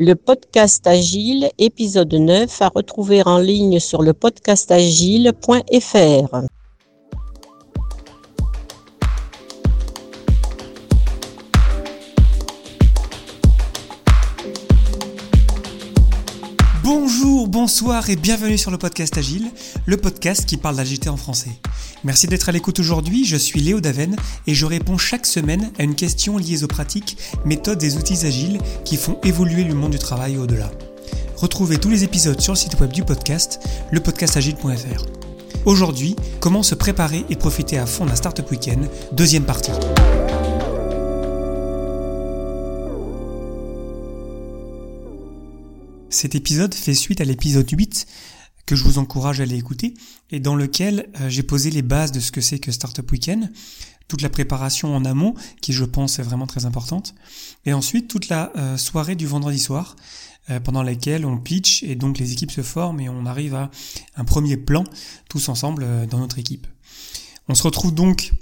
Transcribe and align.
Le 0.00 0.14
podcast 0.14 0.86
Agile, 0.86 1.50
épisode 1.58 2.14
9, 2.14 2.62
à 2.62 2.68
retrouver 2.68 3.20
en 3.26 3.38
ligne 3.38 3.80
sur 3.80 4.00
le 4.00 4.12
podcastagile.fr. 4.12 6.36
bonsoir 17.68 18.08
et 18.08 18.16
bienvenue 18.16 18.56
sur 18.56 18.70
le 18.70 18.78
podcast 18.78 19.18
Agile, 19.18 19.50
le 19.84 19.98
podcast 19.98 20.46
qui 20.46 20.56
parle 20.56 20.76
d'agilité 20.76 21.10
en 21.10 21.18
français. 21.18 21.50
Merci 22.02 22.26
d'être 22.26 22.48
à 22.48 22.52
l'écoute 22.52 22.78
aujourd'hui, 22.78 23.26
je 23.26 23.36
suis 23.36 23.60
Léo 23.60 23.82
Daven 23.82 24.16
et 24.46 24.54
je 24.54 24.64
réponds 24.64 24.96
chaque 24.96 25.26
semaine 25.26 25.70
à 25.78 25.82
une 25.82 25.94
question 25.94 26.38
liée 26.38 26.64
aux 26.64 26.66
pratiques, 26.66 27.18
méthodes 27.44 27.82
et 27.82 27.94
outils 27.94 28.24
agiles 28.24 28.58
qui 28.86 28.96
font 28.96 29.18
évoluer 29.22 29.64
le 29.64 29.74
monde 29.74 29.90
du 29.90 29.98
travail 29.98 30.38
au-delà. 30.38 30.70
Retrouvez 31.36 31.76
tous 31.76 31.90
les 31.90 32.04
épisodes 32.04 32.40
sur 32.40 32.54
le 32.54 32.58
site 32.58 32.80
web 32.80 32.90
du 32.90 33.04
podcast, 33.04 33.60
lepodcastagile.fr. 33.92 35.04
Aujourd'hui, 35.66 36.16
comment 36.40 36.62
se 36.62 36.74
préparer 36.74 37.26
et 37.28 37.36
profiter 37.36 37.76
à 37.76 37.84
fond 37.84 38.06
d'un 38.06 38.16
Startup 38.16 38.50
Weekend, 38.50 38.88
deuxième 39.12 39.44
partie. 39.44 39.72
Cet 46.18 46.34
épisode 46.34 46.74
fait 46.74 46.94
suite 46.94 47.20
à 47.20 47.24
l'épisode 47.24 47.70
8 47.70 48.04
que 48.66 48.74
je 48.74 48.82
vous 48.82 48.98
encourage 48.98 49.38
à 49.38 49.44
aller 49.44 49.54
écouter 49.54 49.94
et 50.32 50.40
dans 50.40 50.56
lequel 50.56 51.10
euh, 51.20 51.28
j'ai 51.28 51.44
posé 51.44 51.70
les 51.70 51.82
bases 51.82 52.10
de 52.10 52.18
ce 52.18 52.32
que 52.32 52.40
c'est 52.40 52.58
que 52.58 52.72
Startup 52.72 53.08
Weekend, 53.08 53.52
toute 54.08 54.22
la 54.22 54.28
préparation 54.28 54.96
en 54.96 55.04
amont 55.04 55.34
qui 55.60 55.72
je 55.72 55.84
pense 55.84 56.18
est 56.18 56.24
vraiment 56.24 56.48
très 56.48 56.66
importante 56.66 57.14
et 57.66 57.72
ensuite 57.72 58.08
toute 58.08 58.30
la 58.30 58.50
euh, 58.56 58.76
soirée 58.76 59.14
du 59.14 59.28
vendredi 59.28 59.60
soir 59.60 59.94
euh, 60.50 60.58
pendant 60.58 60.82
laquelle 60.82 61.24
on 61.24 61.38
pitch 61.38 61.84
et 61.84 61.94
donc 61.94 62.18
les 62.18 62.32
équipes 62.32 62.50
se 62.50 62.62
forment 62.62 62.98
et 62.98 63.08
on 63.08 63.24
arrive 63.24 63.54
à 63.54 63.70
un 64.16 64.24
premier 64.24 64.56
plan 64.56 64.82
tous 65.28 65.48
ensemble 65.48 65.86
dans 66.08 66.18
notre 66.18 66.40
équipe. 66.40 66.66
On 67.46 67.54
se 67.54 67.62
retrouve 67.62 67.94
donc 67.94 68.32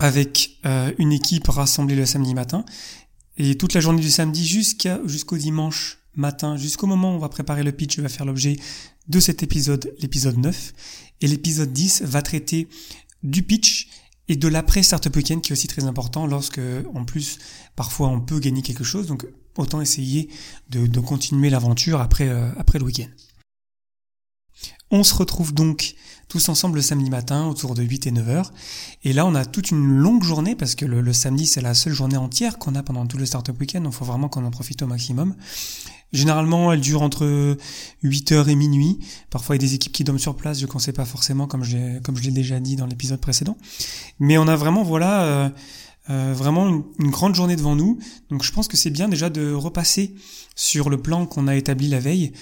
avec 0.00 0.60
une 0.98 1.12
équipe 1.12 1.48
rassemblée 1.48 1.96
le 1.96 2.04
samedi 2.04 2.34
matin 2.34 2.66
et 3.38 3.56
toute 3.56 3.72
la 3.72 3.80
journée 3.80 4.02
du 4.02 4.10
samedi 4.10 4.46
jusqu'au 4.46 5.38
dimanche 5.38 5.99
matin 6.14 6.56
jusqu'au 6.56 6.86
moment 6.86 7.12
où 7.12 7.16
on 7.16 7.18
va 7.18 7.28
préparer 7.28 7.62
le 7.62 7.72
pitch 7.72 7.98
va 7.98 8.08
faire 8.08 8.26
l'objet 8.26 8.56
de 9.08 9.20
cet 9.20 9.42
épisode, 9.42 9.94
l'épisode 10.00 10.36
9. 10.36 10.72
Et 11.22 11.26
l'épisode 11.26 11.72
10 11.72 12.02
va 12.02 12.22
traiter 12.22 12.68
du 13.22 13.42
pitch 13.42 13.88
et 14.28 14.36
de 14.36 14.48
l'après 14.48 14.82
Startup 14.82 15.14
Weekend 15.14 15.42
qui 15.42 15.50
est 15.50 15.54
aussi 15.54 15.66
très 15.66 15.84
important 15.84 16.26
lorsque, 16.26 16.60
en 16.94 17.04
plus, 17.04 17.38
parfois 17.76 18.08
on 18.08 18.20
peut 18.20 18.38
gagner 18.38 18.62
quelque 18.62 18.84
chose. 18.84 19.06
Donc, 19.06 19.26
autant 19.56 19.80
essayer 19.80 20.28
de, 20.70 21.00
continuer 21.00 21.50
l'aventure 21.50 22.00
après, 22.00 22.28
euh, 22.28 22.50
après 22.56 22.78
le 22.78 22.84
week-end. 22.84 23.08
On 24.90 25.02
se 25.02 25.14
retrouve 25.14 25.52
donc 25.52 25.94
tous 26.30 26.48
ensemble 26.48 26.76
le 26.76 26.82
samedi 26.82 27.10
matin 27.10 27.48
autour 27.48 27.74
de 27.74 27.82
8 27.82 28.06
et 28.06 28.10
9 28.12 28.28
heures. 28.30 28.52
Et 29.02 29.12
là, 29.12 29.26
on 29.26 29.34
a 29.34 29.44
toute 29.44 29.72
une 29.72 29.84
longue 29.84 30.22
journée 30.22 30.54
parce 30.54 30.76
que 30.76 30.86
le, 30.86 31.12
samedi, 31.12 31.44
c'est 31.44 31.60
la 31.60 31.74
seule 31.74 31.92
journée 31.92 32.16
entière 32.16 32.56
qu'on 32.58 32.76
a 32.76 32.84
pendant 32.84 33.04
tout 33.04 33.18
le 33.18 33.26
Startup 33.26 33.58
Weekend. 33.58 33.82
Donc, 33.82 33.92
faut 33.92 34.04
vraiment 34.04 34.28
qu'on 34.28 34.44
en 34.44 34.50
profite 34.52 34.80
au 34.82 34.86
maximum. 34.86 35.34
Généralement, 36.12 36.72
elle 36.72 36.80
dure 36.80 37.02
entre 37.02 37.56
8 38.04 38.32
heures 38.32 38.48
et 38.48 38.54
minuit. 38.54 39.00
Parfois, 39.28 39.56
il 39.56 39.62
y 39.62 39.64
a 39.64 39.66
des 39.66 39.74
équipes 39.74 39.92
qui 39.92 40.04
dorment 40.04 40.20
sur 40.20 40.36
place, 40.36 40.60
je 40.60 40.66
ne 40.72 40.78
sais 40.78 40.92
pas 40.92 41.04
forcément, 41.04 41.48
comme 41.48 41.64
je, 41.64 41.98
comme 41.98 42.16
je 42.16 42.22
l'ai 42.22 42.30
déjà 42.30 42.60
dit 42.60 42.76
dans 42.76 42.86
l'épisode 42.86 43.20
précédent. 43.20 43.56
Mais 44.20 44.38
on 44.38 44.46
a 44.46 44.54
vraiment, 44.54 44.84
voilà, 44.84 45.22
euh, 45.24 45.48
euh, 46.10 46.32
vraiment 46.32 46.84
une, 47.00 47.10
grande 47.10 47.34
journée 47.34 47.56
devant 47.56 47.74
nous. 47.74 47.98
Donc, 48.30 48.44
je 48.44 48.52
pense 48.52 48.68
que 48.68 48.76
c'est 48.76 48.90
bien 48.90 49.08
déjà 49.08 49.30
de 49.30 49.52
repasser 49.52 50.14
sur 50.54 50.90
le 50.90 51.02
plan 51.02 51.26
qu'on 51.26 51.48
a 51.48 51.56
établi 51.56 51.88
la 51.88 51.98
veille. 51.98 52.32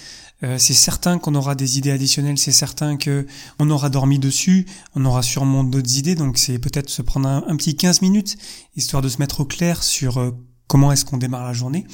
Euh, 0.45 0.57
c'est 0.59 0.75
certain 0.75 1.19
qu'on 1.19 1.35
aura 1.35 1.55
des 1.55 1.79
idées 1.79 1.91
additionnelles, 1.91 2.39
c'est 2.39 2.53
certain 2.53 2.97
que 2.97 3.27
on 3.59 3.69
aura 3.71 3.91
dormi 3.91 4.19
dessus, 4.19 4.67
on 4.95 5.05
aura 5.05 5.23
sûrement 5.23 5.65
d'autres 5.65 5.97
idées, 5.97 6.15
donc 6.15 6.39
c'est 6.39 6.59
peut-être 6.59 6.91
se 6.91 7.03
prendre 7.03 7.29
un, 7.29 7.57
petit 7.57 7.75
15 7.75 8.03
minutes, 8.03 8.37
histoire 8.77 9.03
de 9.03 9.09
se 9.09 9.19
mettre 9.19 9.41
au 9.41 9.45
clair 9.45 9.83
sur 9.83 10.33
comment 10.69 10.93
est-ce 10.93 11.05
qu'on 11.05 11.17
démarre 11.17 11.45
la 11.45 11.53
journée. 11.53 11.87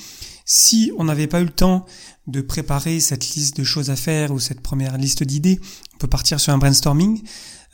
Si 0.44 0.92
on 0.98 1.04
n'avait 1.04 1.26
pas 1.26 1.40
eu 1.40 1.44
le 1.44 1.50
temps 1.50 1.86
de 2.26 2.42
préparer 2.42 3.00
cette 3.00 3.34
liste 3.34 3.56
de 3.56 3.64
choses 3.64 3.88
à 3.88 3.96
faire 3.96 4.30
ou 4.30 4.38
cette 4.38 4.60
première 4.60 4.98
liste 4.98 5.22
d'idées, 5.22 5.58
on 5.94 5.98
peut 5.98 6.08
partir 6.08 6.38
sur 6.38 6.52
un 6.52 6.58
brainstorming. 6.58 7.22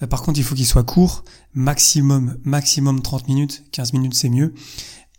Euh, 0.02 0.06
par 0.06 0.22
contre, 0.22 0.38
il 0.38 0.44
faut 0.44 0.54
qu'il 0.54 0.66
soit 0.66 0.84
court, 0.84 1.25
maximum, 1.52 2.38
maximum 2.44 3.02
30 3.02 3.26
minutes, 3.26 3.64
15 3.72 3.92
minutes 3.94 4.14
c'est 4.14 4.28
mieux, 4.28 4.54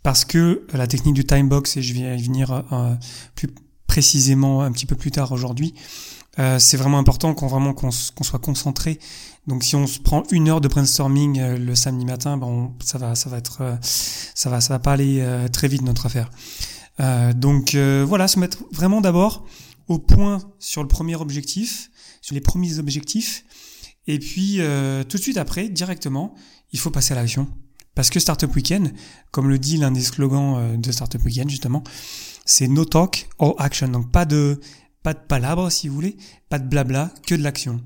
parce 0.02 0.24
que 0.24 0.66
la 0.72 0.86
technique 0.86 1.14
du 1.14 1.26
time 1.26 1.48
box, 1.48 1.76
et 1.76 1.82
je 1.82 1.92
vais 1.92 2.18
y 2.18 2.22
venir 2.22 2.64
euh, 2.72 2.94
plus 3.34 3.48
précisément 3.92 4.62
un 4.62 4.72
petit 4.72 4.86
peu 4.86 4.96
plus 4.96 5.10
tard 5.10 5.32
aujourd'hui, 5.32 5.74
euh, 6.38 6.58
c'est 6.58 6.78
vraiment 6.78 6.98
important 6.98 7.34
qu'on 7.34 7.46
vraiment 7.46 7.74
qu'on 7.74 7.90
soit 7.90 8.38
concentré. 8.38 8.98
Donc 9.46 9.64
si 9.64 9.76
on 9.76 9.86
se 9.86 9.98
prend 9.98 10.22
une 10.30 10.48
heure 10.48 10.60
de 10.60 10.68
brainstorming 10.68 11.32
le 11.40 11.74
samedi 11.74 12.06
matin, 12.06 12.36
bon, 12.36 12.72
ça 12.82 12.98
va 12.98 13.14
ça 13.14 13.28
va 13.28 13.38
être 13.38 13.78
ça 14.34 14.48
va 14.48 14.60
ça 14.60 14.74
va 14.74 14.78
pas 14.78 14.92
aller 14.92 15.22
très 15.52 15.68
vite 15.68 15.82
notre 15.82 16.06
affaire. 16.06 16.30
Euh, 17.00 17.32
donc 17.32 17.74
euh, 17.74 18.04
voilà, 18.06 18.28
se 18.28 18.38
mettre 18.38 18.64
vraiment 18.70 19.00
d'abord 19.00 19.46
au 19.88 19.98
point 19.98 20.38
sur 20.58 20.82
le 20.82 20.88
premier 20.88 21.16
objectif, 21.16 21.90
sur 22.20 22.34
les 22.34 22.40
premiers 22.40 22.78
objectifs, 22.78 23.44
et 24.06 24.18
puis 24.18 24.56
euh, 24.60 25.04
tout 25.04 25.16
de 25.16 25.22
suite 25.22 25.38
après, 25.38 25.68
directement, 25.68 26.34
il 26.72 26.78
faut 26.78 26.90
passer 26.90 27.12
à 27.12 27.16
l'action. 27.16 27.48
Parce 27.94 28.10
que 28.10 28.20
Startup 28.20 28.54
Weekend, 28.54 28.92
comme 29.30 29.48
le 29.48 29.58
dit 29.58 29.76
l'un 29.76 29.90
des 29.90 30.00
slogans 30.00 30.80
de 30.80 30.92
Startup 30.92 31.22
Weekend 31.22 31.50
justement, 31.50 31.82
c'est 32.44 32.68
no 32.68 32.84
talk, 32.84 33.28
all 33.38 33.54
action. 33.58 33.88
Donc 33.88 34.10
pas 34.10 34.24
de 34.24 34.60
pas 35.02 35.14
de 35.14 35.18
palabres 35.18 35.70
si 35.70 35.88
vous 35.88 35.94
voulez, 35.94 36.16
pas 36.48 36.58
de 36.58 36.66
blabla, 36.66 37.10
que 37.26 37.34
de 37.34 37.42
l'action. 37.42 37.80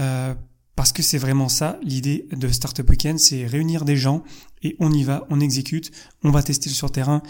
Euh, 0.00 0.34
parce 0.76 0.92
que 0.92 1.02
c'est 1.02 1.18
vraiment 1.18 1.48
ça 1.48 1.78
l'idée 1.82 2.26
de 2.32 2.48
Startup 2.48 2.88
Weekend, 2.88 3.18
c'est 3.18 3.46
réunir 3.46 3.84
des 3.84 3.96
gens 3.96 4.22
et 4.62 4.76
on 4.80 4.92
y 4.92 5.04
va, 5.04 5.26
on 5.30 5.40
exécute, 5.40 5.90
on 6.24 6.30
va 6.30 6.42
tester 6.42 6.70
sur 6.70 6.90
terrain, 6.90 7.22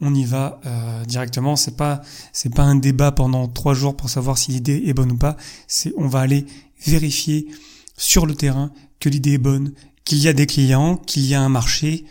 on 0.00 0.14
y 0.14 0.24
va 0.24 0.60
euh, 0.66 1.04
directement. 1.04 1.56
C'est 1.56 1.76
pas 1.76 2.00
c'est 2.32 2.52
pas 2.52 2.62
un 2.62 2.76
débat 2.76 3.12
pendant 3.12 3.46
trois 3.48 3.74
jours 3.74 3.96
pour 3.96 4.10
savoir 4.10 4.38
si 4.38 4.52
l'idée 4.52 4.82
est 4.86 4.94
bonne 4.94 5.12
ou 5.12 5.18
pas. 5.18 5.36
C'est 5.68 5.92
on 5.96 6.08
va 6.08 6.20
aller 6.20 6.46
vérifier 6.84 7.46
sur 7.96 8.26
le 8.26 8.34
terrain 8.34 8.72
que 9.00 9.08
l'idée 9.08 9.34
est 9.34 9.38
bonne, 9.38 9.72
qu'il 10.04 10.18
y 10.18 10.28
a 10.28 10.32
des 10.32 10.46
clients, 10.46 10.96
qu'il 10.96 11.26
y 11.26 11.34
a 11.34 11.40
un 11.40 11.48
marché, 11.48 12.04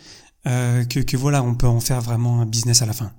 euh, 0.46 0.84
que, 0.84 1.16
voilà, 1.16 1.42
on 1.42 1.54
peut 1.54 1.66
en 1.66 1.80
faire 1.80 2.00
vraiment 2.00 2.40
un 2.40 2.46
business 2.46 2.82
à 2.82 2.86
la 2.86 2.92
fin. 2.92 3.12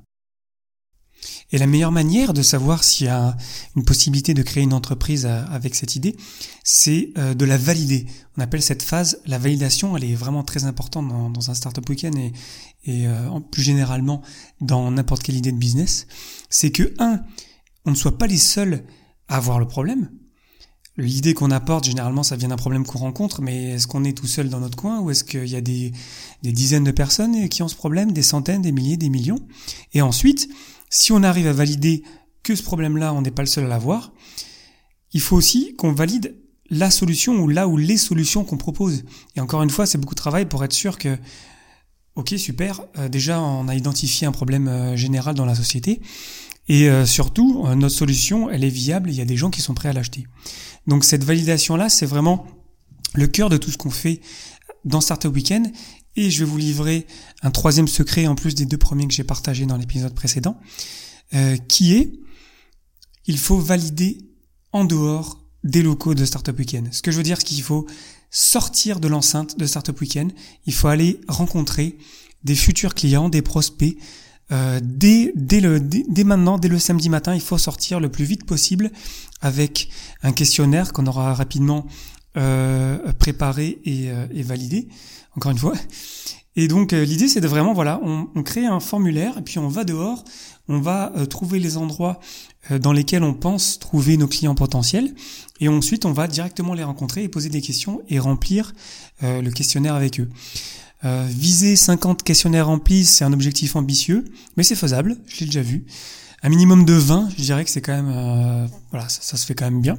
Et 1.51 1.57
la 1.57 1.67
meilleure 1.67 1.91
manière 1.91 2.33
de 2.33 2.41
savoir 2.41 2.83
s'il 2.83 3.07
y 3.07 3.09
a 3.09 3.35
une 3.75 3.85
possibilité 3.85 4.33
de 4.33 4.43
créer 4.43 4.63
une 4.63 4.73
entreprise 4.73 5.25
euh, 5.25 5.43
avec 5.49 5.75
cette 5.75 5.95
idée, 5.95 6.15
c'est 6.63 7.11
euh, 7.17 7.33
de 7.33 7.45
la 7.45 7.57
valider. 7.57 8.05
On 8.37 8.41
appelle 8.41 8.61
cette 8.61 8.83
phase 8.83 9.21
la 9.25 9.37
validation. 9.37 9.95
Elle 9.97 10.03
est 10.03 10.15
vraiment 10.15 10.43
très 10.43 10.65
importante 10.65 11.07
dans, 11.33 11.49
un 11.49 11.53
startup 11.53 11.87
weekend 11.89 12.17
et, 12.17 12.33
et 12.85 13.07
plus 13.51 13.63
généralement 13.63 14.21
dans 14.61 14.91
n'importe 14.91 15.23
quelle 15.23 15.37
idée 15.37 15.51
de 15.51 15.57
business. 15.57 16.05
C'est 16.49 16.71
que 16.71 16.93
un, 16.99 17.21
on 17.85 17.91
ne 17.91 17.95
soit 17.95 18.17
pas 18.17 18.27
les 18.27 18.37
seuls 18.37 18.83
à 19.27 19.37
avoir 19.37 19.59
le 19.59 19.67
problème. 19.67 20.09
L'idée 20.97 21.33
qu'on 21.33 21.51
apporte, 21.51 21.83
généralement, 21.83 22.23
ça 22.23 22.37
vient 22.37 22.47
d'un 22.47 22.55
problème 22.55 22.85
qu'on 22.85 22.99
rencontre, 22.99 23.41
mais 23.41 23.71
est-ce 23.71 23.85
qu'on 23.85 24.05
est 24.05 24.17
tout 24.17 24.27
seul 24.27 24.47
dans 24.47 24.61
notre 24.61 24.77
coin 24.77 25.01
ou 25.01 25.11
est-ce 25.11 25.25
qu'il 25.25 25.47
y 25.47 25.55
a 25.55 25.61
des, 25.61 25.91
dizaines 26.41 26.85
de 26.85 26.91
personnes 26.91 27.49
qui 27.49 27.63
ont 27.63 27.67
ce 27.67 27.75
problème, 27.75 28.13
des 28.13 28.21
centaines, 28.21 28.61
des 28.61 28.71
milliers, 28.71 28.95
des 28.95 29.09
millions? 29.09 29.39
Et 29.93 30.01
ensuite, 30.01 30.47
si 30.89 31.11
on 31.11 31.21
arrive 31.21 31.47
à 31.47 31.53
valider 31.53 32.03
que 32.43 32.55
ce 32.55 32.63
problème-là, 32.63 33.13
on 33.13 33.21
n'est 33.21 33.31
pas 33.31 33.41
le 33.41 33.47
seul 33.47 33.65
à 33.65 33.67
l'avoir, 33.67 34.13
il 35.11 35.19
faut 35.19 35.35
aussi 35.35 35.75
qu'on 35.75 35.91
valide 35.91 36.35
la 36.69 36.89
solution 36.89 37.33
ou 37.41 37.49
là 37.49 37.67
où 37.67 37.75
les 37.75 37.97
solutions 37.97 38.45
qu'on 38.45 38.57
propose. 38.57 39.03
Et 39.35 39.41
encore 39.41 39.63
une 39.63 39.69
fois, 39.69 39.85
c'est 39.85 39.97
beaucoup 39.97 40.15
de 40.15 40.19
travail 40.19 40.45
pour 40.45 40.63
être 40.63 40.73
sûr 40.73 40.97
que, 40.97 41.17
ok, 42.15 42.35
super, 42.37 42.81
euh, 42.97 43.09
déjà 43.09 43.41
on 43.41 43.67
a 43.67 43.75
identifié 43.75 44.27
un 44.27 44.31
problème 44.31 44.67
euh, 44.69 44.95
général 44.95 45.35
dans 45.35 45.45
la 45.45 45.55
société, 45.55 46.01
et 46.67 46.89
euh, 46.89 47.05
surtout, 47.05 47.65
notre 47.75 47.95
solution, 47.95 48.49
elle 48.49 48.63
est 48.63 48.69
viable, 48.69 49.09
il 49.09 49.15
y 49.15 49.21
a 49.21 49.25
des 49.25 49.37
gens 49.37 49.49
qui 49.49 49.61
sont 49.61 49.73
prêts 49.73 49.89
à 49.89 49.93
l'acheter. 49.93 50.25
Donc 50.87 51.03
cette 51.03 51.23
validation-là, 51.23 51.89
c'est 51.89 52.05
vraiment 52.05 52.47
le 53.13 53.27
cœur 53.27 53.49
de 53.49 53.57
tout 53.57 53.71
ce 53.71 53.77
qu'on 53.77 53.91
fait 53.91 54.21
dans 54.83 55.01
Startup 55.01 55.33
Weekend, 55.33 55.71
et 56.15 56.31
je 56.31 56.39
vais 56.39 56.49
vous 56.49 56.57
livrer 56.57 57.07
un 57.41 57.51
troisième 57.51 57.87
secret 57.87 58.27
en 58.27 58.35
plus 58.35 58.55
des 58.55 58.65
deux 58.65 58.77
premiers 58.77 59.07
que 59.07 59.13
j'ai 59.13 59.23
partagés 59.23 59.65
dans 59.65 59.77
l'épisode 59.77 60.13
précédent, 60.13 60.59
euh, 61.33 61.57
qui 61.67 61.93
est 61.93 62.13
il 63.27 63.37
faut 63.37 63.57
valider 63.57 64.29
en 64.71 64.85
dehors 64.85 65.43
des 65.63 65.81
locaux 65.81 66.13
de 66.13 66.25
Startup 66.25 66.57
Weekend. 66.57 66.93
Ce 66.93 67.01
que 67.01 67.11
je 67.11 67.17
veux 67.17 67.23
dire, 67.23 67.37
c'est 67.39 67.45
qu'il 67.45 67.63
faut 67.63 67.87
sortir 68.29 68.99
de 68.99 69.07
l'enceinte 69.07 69.57
de 69.57 69.65
Startup 69.65 69.99
Weekend. 69.99 70.31
Il 70.65 70.73
faut 70.73 70.87
aller 70.87 71.21
rencontrer 71.27 71.97
des 72.43 72.55
futurs 72.55 72.93
clients, 72.93 73.29
des 73.29 73.41
prospects. 73.41 73.97
Euh, 74.51 74.79
dès, 74.81 75.31
dès, 75.35 75.59
le, 75.59 75.79
dès, 75.79 76.23
maintenant, 76.23 76.57
dès 76.57 76.67
le 76.67 76.77
samedi 76.77 77.09
matin, 77.09 77.33
il 77.33 77.41
faut 77.41 77.57
sortir 77.57 77.99
le 77.99 78.09
plus 78.09 78.25
vite 78.25 78.45
possible 78.45 78.91
avec 79.41 79.89
un 80.23 80.31
questionnaire 80.31 80.93
qu'on 80.93 81.07
aura 81.07 81.33
rapidement 81.33 81.87
euh, 82.37 82.97
préparé 83.13 83.79
et, 83.85 84.11
euh, 84.11 84.27
et 84.33 84.43
validé 84.43 84.87
encore 85.35 85.51
une 85.51 85.57
fois. 85.57 85.73
Et 86.57 86.69
donc 86.69 86.93
l'idée 86.93 87.27
c'est 87.27 87.41
de 87.41 87.49
vraiment 87.49 87.73
voilà, 87.73 87.99
on, 88.01 88.29
on, 88.33 88.41
crée 88.41 88.65
un 88.65 88.79
formulaire 88.79 89.37
et 89.37 89.41
puis 89.41 89.59
on 89.59 89.67
va 89.67 89.83
dehors, 89.83 90.23
on 90.69 90.79
va 90.79 91.11
trouver 91.29 91.59
les 91.59 91.75
endroits 91.75 92.21
dans 92.79 92.93
lesquels 92.93 93.23
on 93.23 93.33
pense 93.33 93.77
trouver 93.77 94.15
nos 94.15 94.27
clients 94.27 94.55
potentiels 94.55 95.13
et 95.59 95.67
ensuite 95.67 96.05
on 96.05 96.13
va 96.13 96.27
directement 96.27 96.73
les 96.73 96.85
rencontrer 96.85 97.23
et 97.23 97.27
poser 97.27 97.49
des 97.49 97.59
questions 97.59 98.01
et 98.07 98.19
remplir 98.19 98.73
le 99.21 99.49
questionnaire 99.49 99.95
avec 99.95 100.21
eux. 100.21 100.29
Viser 101.27 101.75
50 101.75 102.23
questionnaires 102.23 102.67
remplis, 102.67 103.05
c'est 103.05 103.23
un 103.23 103.33
objectif 103.33 103.75
ambitieux, 103.75 104.25
mais 104.57 104.63
c'est 104.63 104.75
faisable, 104.75 105.17
je 105.27 105.41
l'ai 105.41 105.45
déjà 105.45 105.61
vu. 105.61 105.85
Un 106.41 106.49
minimum 106.49 106.85
de 106.85 106.93
20, 106.93 107.29
je 107.37 107.43
dirais 107.43 107.63
que 107.63 107.69
c'est 107.69 107.81
quand 107.81 107.93
même, 107.93 108.69
voilà, 108.91 109.07
ça, 109.09 109.37
se 109.37 109.45
fait 109.45 109.55
quand 109.55 109.65
même 109.65 109.81
bien. 109.81 109.97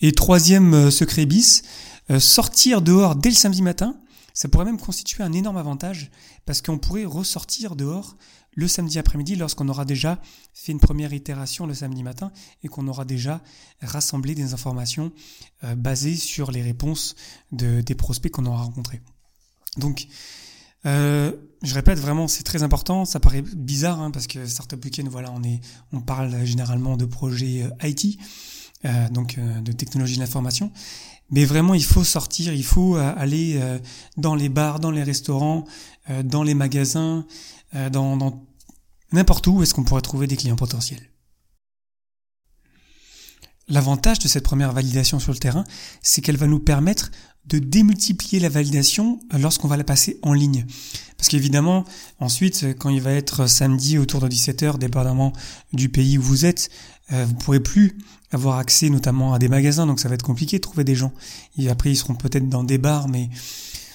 Et 0.00 0.12
troisième 0.12 0.90
secret 0.90 1.26
bis, 1.26 1.62
sortir 2.18 2.82
dehors 2.82 3.16
dès 3.16 3.30
le 3.30 3.36
samedi 3.36 3.62
matin 3.62 3.96
ça 4.34 4.48
pourrait 4.48 4.64
même 4.64 4.80
constituer 4.80 5.22
un 5.22 5.32
énorme 5.32 5.56
avantage 5.56 6.10
parce 6.44 6.60
qu'on 6.60 6.78
pourrait 6.78 7.04
ressortir 7.04 7.76
dehors 7.76 8.16
le 8.56 8.68
samedi 8.68 8.98
après-midi 8.98 9.36
lorsqu'on 9.36 9.68
aura 9.68 9.84
déjà 9.84 10.20
fait 10.52 10.72
une 10.72 10.80
première 10.80 11.12
itération 11.12 11.66
le 11.66 11.74
samedi 11.74 12.02
matin 12.02 12.32
et 12.62 12.68
qu'on 12.68 12.86
aura 12.88 13.04
déjà 13.04 13.40
rassemblé 13.80 14.34
des 14.34 14.52
informations 14.52 15.12
euh, 15.62 15.76
basées 15.76 16.16
sur 16.16 16.50
les 16.50 16.62
réponses 16.62 17.14
de, 17.52 17.80
des 17.80 17.94
prospects 17.94 18.30
qu'on 18.30 18.46
aura 18.46 18.62
rencontrés. 18.62 19.00
Donc, 19.76 20.06
euh, 20.86 21.32
je 21.62 21.74
répète 21.74 21.98
vraiment, 21.98 22.28
c'est 22.28 22.42
très 22.42 22.62
important. 22.62 23.04
Ça 23.04 23.20
paraît 23.20 23.42
bizarre 23.42 24.00
hein, 24.00 24.10
parce 24.10 24.26
que 24.26 24.46
Startup 24.46 24.82
Weekend, 24.84 25.08
voilà, 25.08 25.32
on 25.32 25.42
est, 25.42 25.60
on 25.92 26.00
parle 26.00 26.44
généralement 26.44 26.96
de 26.96 27.06
projets 27.06 27.62
euh, 27.62 27.88
IT, 27.88 28.18
euh, 28.84 29.08
donc 29.08 29.38
de 29.38 29.72
technologie 29.72 30.16
de 30.16 30.20
l'information. 30.20 30.70
Mais 31.30 31.44
vraiment, 31.44 31.74
il 31.74 31.84
faut 31.84 32.04
sortir, 32.04 32.52
il 32.52 32.64
faut 32.64 32.96
aller 32.96 33.58
dans 34.18 34.34
les 34.34 34.50
bars, 34.50 34.78
dans 34.78 34.90
les 34.90 35.02
restaurants, 35.02 35.64
dans 36.22 36.42
les 36.42 36.52
magasins, 36.52 37.24
dans 37.90 38.44
n'importe 39.10 39.46
où 39.46 39.62
est-ce 39.62 39.72
qu'on 39.72 39.84
pourrait 39.84 40.02
trouver 40.02 40.26
des 40.26 40.36
clients 40.36 40.54
potentiels. 40.54 41.13
L'avantage 43.68 44.18
de 44.18 44.28
cette 44.28 44.44
première 44.44 44.72
validation 44.72 45.18
sur 45.18 45.32
le 45.32 45.38
terrain, 45.38 45.64
c'est 46.02 46.20
qu'elle 46.20 46.36
va 46.36 46.46
nous 46.46 46.60
permettre 46.60 47.10
de 47.46 47.58
démultiplier 47.58 48.40
la 48.40 48.48
validation 48.48 49.20
lorsqu'on 49.32 49.68
va 49.68 49.76
la 49.76 49.84
passer 49.84 50.18
en 50.22 50.32
ligne. 50.32 50.66
Parce 51.16 51.28
qu'évidemment, 51.28 51.84
ensuite, 52.18 52.66
quand 52.78 52.90
il 52.90 53.00
va 53.00 53.12
être 53.12 53.46
samedi 53.46 53.98
autour 53.98 54.20
de 54.20 54.28
17h, 54.28 54.78
dépendamment 54.78 55.32
du 55.72 55.88
pays 55.88 56.18
où 56.18 56.22
vous 56.22 56.46
êtes, 56.46 56.70
euh, 57.12 57.24
vous 57.26 57.34
pourrez 57.34 57.60
plus 57.60 57.98
avoir 58.32 58.58
accès 58.58 58.90
notamment 58.90 59.32
à 59.34 59.38
des 59.38 59.48
magasins, 59.48 59.86
donc 59.86 60.00
ça 60.00 60.08
va 60.08 60.14
être 60.14 60.22
compliqué 60.22 60.56
de 60.56 60.62
trouver 60.62 60.84
des 60.84 60.94
gens. 60.94 61.12
Et 61.58 61.68
après, 61.68 61.90
ils 61.90 61.96
seront 61.96 62.14
peut-être 62.14 62.48
dans 62.48 62.64
des 62.64 62.78
bars, 62.78 63.08
mais 63.08 63.30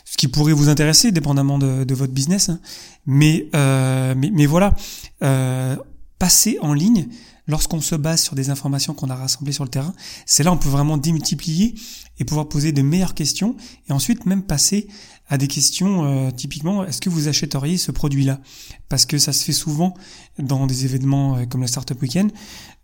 ce 0.06 0.18
qui 0.18 0.28
pourrait 0.28 0.54
vous 0.54 0.70
intéresser, 0.70 1.12
dépendamment 1.12 1.60
de, 1.60 1.84
de 1.84 1.96
votre 1.96 2.14
business. 2.14 2.50
Hein. 2.50 2.60
Mais, 3.06 3.48
euh, 3.56 4.16
mais, 4.18 4.32
mais, 4.34 4.46
voilà, 4.46 4.76
euh, 5.24 5.76
passer 6.18 6.58
en 6.62 6.74
ligne, 6.74 7.08
lorsqu'on 7.50 7.82
se 7.82 7.96
base 7.96 8.22
sur 8.22 8.36
des 8.36 8.50
informations 8.52 8.94
qu'on 8.94 9.10
a 9.10 9.16
rassemblées 9.16 9.52
sur 9.52 9.66
le 9.66 9.70
terrain, 9.70 9.94
c'est 10.26 10.44
là 10.44 10.54
on 10.54 10.58
peut 10.58 10.70
vraiment 10.70 10.98
démultiplier 10.98 11.76
et 12.20 12.24
pouvoir 12.24 12.48
poser 12.48 12.72
de 12.72 12.82
meilleures 12.82 13.16
questions 13.16 13.58
et 13.90 13.92
ensuite 13.92 14.26
même 14.26 14.44
passer 14.44 14.88
à 15.28 15.38
des 15.38 15.48
questions 15.48 16.06
euh, 16.06 16.32
typiquement 16.32 16.86
est-ce 16.86 17.02
que 17.02 17.10
vous 17.10 17.28
achèteriez 17.28 17.78
ce 17.78 17.92
produit-là? 17.92 18.40
Parce 18.88 19.06
que 19.06 19.18
ça 19.18 19.34
se 19.34 19.44
fait 19.44 19.54
souvent 19.54 19.96
dans 20.38 20.68
des 20.68 20.86
événements 20.86 21.38
euh, 21.38 21.46
comme 21.46 21.62
le 21.62 21.68
Startup 21.68 22.00
Weekend 22.00 22.32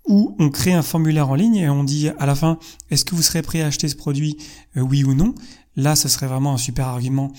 où 0.07 0.35
on 0.39 0.49
crée 0.49 0.73
un 0.73 0.83
formulaire 0.83 1.29
en 1.29 1.35
ligne 1.35 1.55
et 1.55 1.69
on 1.69 1.83
dit 1.83 2.09
à 2.17 2.25
la 2.25 2.35
fin 2.35 2.57
est-ce 2.89 3.05
que 3.05 3.15
vous 3.15 3.21
serez 3.21 3.43
prêt 3.43 3.61
à 3.61 3.67
acheter 3.67 3.87
ce 3.87 3.95
produit 3.95 4.35
euh, 4.77 4.81
oui 4.81 5.03
ou 5.03 5.13
non? 5.13 5.35
Là, 5.77 5.95
ce 5.95 6.07
serait 6.07 6.27
vraiment 6.27 6.53
un 6.53 6.57
super 6.57 6.87
argument 6.87 7.33